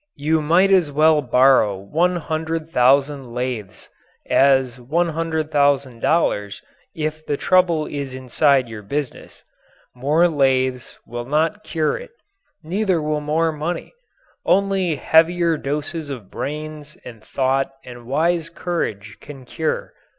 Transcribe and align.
You 0.15 0.41
might 0.41 0.71
as 0.71 0.91
well 0.91 1.21
borrow 1.21 1.77
100,000 1.77 3.31
lathes 3.35 3.87
as 4.27 4.79
$100,000 4.79 6.61
if 6.95 7.23
the 7.27 7.37
trouble 7.37 7.85
is 7.85 8.15
inside 8.15 8.67
your 8.67 8.81
business. 8.81 9.43
More 9.95 10.27
lathes 10.27 10.97
will 11.05 11.25
not 11.25 11.63
cure 11.63 11.97
it; 11.99 12.13
neither 12.63 12.99
will 12.99 13.21
more 13.21 13.51
money. 13.51 13.93
Only 14.43 14.95
heavier 14.95 15.55
doses 15.55 16.09
of 16.09 16.31
brains 16.31 16.97
and 17.05 17.23
thought 17.23 17.71
and 17.85 18.07
wise 18.07 18.49
courage 18.49 19.17
can 19.21 19.45
cure. 19.45 19.93